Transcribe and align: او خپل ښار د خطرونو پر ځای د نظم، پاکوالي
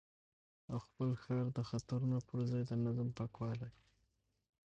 او 0.71 0.77
خپل 0.85 1.09
ښار 1.23 1.45
د 1.53 1.59
خطرونو 1.69 2.17
پر 2.27 2.39
ځای 2.51 2.63
د 2.67 2.71
نظم، 2.85 3.09
پاکوالي 3.19 3.69